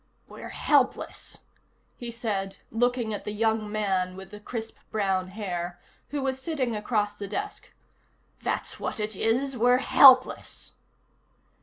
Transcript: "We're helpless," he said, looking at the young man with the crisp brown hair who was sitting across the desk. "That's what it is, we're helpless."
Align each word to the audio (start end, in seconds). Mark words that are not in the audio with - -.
"We're 0.27 0.49
helpless," 0.49 1.41
he 1.95 2.09
said, 2.09 2.57
looking 2.71 3.13
at 3.13 3.23
the 3.23 3.31
young 3.31 3.71
man 3.71 4.15
with 4.15 4.31
the 4.31 4.39
crisp 4.39 4.77
brown 4.89 5.27
hair 5.27 5.79
who 6.09 6.23
was 6.23 6.41
sitting 6.41 6.75
across 6.75 7.13
the 7.13 7.27
desk. 7.27 7.71
"That's 8.41 8.79
what 8.79 8.99
it 8.99 9.15
is, 9.15 9.55
we're 9.55 9.77
helpless." 9.77 10.73